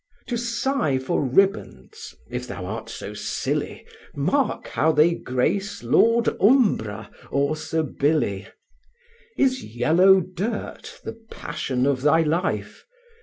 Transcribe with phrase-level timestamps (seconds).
[0.29, 3.85] To sigh for ribands if thou art so silly,
[4.15, 8.47] Mark how they grace Lord Umbra, or Sir Billy:
[9.37, 12.83] Is yellow dirt the passion of thy life?